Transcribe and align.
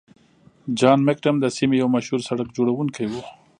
جان 0.79 0.99
مکډم 1.07 1.35
د 1.39 1.45
سیمې 1.57 1.75
یو 1.81 1.89
مشهور 1.95 2.21
سړک 2.27 2.47
جوړونکی 2.57 3.05
و. 3.11 3.13